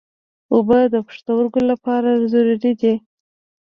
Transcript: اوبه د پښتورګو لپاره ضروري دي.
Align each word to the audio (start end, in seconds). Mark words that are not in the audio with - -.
اوبه 0.53 0.79
د 0.93 0.95
پښتورګو 1.07 1.61
لپاره 1.71 2.09
ضروري 2.31 2.73
دي. 2.81 2.93